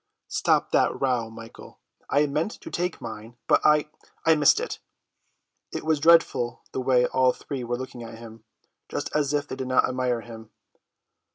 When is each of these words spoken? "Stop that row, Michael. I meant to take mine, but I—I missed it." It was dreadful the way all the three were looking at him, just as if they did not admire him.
"Stop 0.29 0.71
that 0.71 0.99
row, 0.99 1.29
Michael. 1.29 1.77
I 2.09 2.25
meant 2.25 2.53
to 2.61 2.71
take 2.71 3.01
mine, 3.01 3.37
but 3.45 3.61
I—I 3.63 4.33
missed 4.33 4.59
it." 4.59 4.79
It 5.71 5.83
was 5.85 5.99
dreadful 5.99 6.63
the 6.71 6.81
way 6.81 7.05
all 7.05 7.31
the 7.33 7.37
three 7.37 7.63
were 7.63 7.77
looking 7.77 8.01
at 8.01 8.17
him, 8.17 8.43
just 8.89 9.15
as 9.15 9.31
if 9.31 9.47
they 9.47 9.55
did 9.55 9.67
not 9.67 9.87
admire 9.87 10.21
him. 10.21 10.49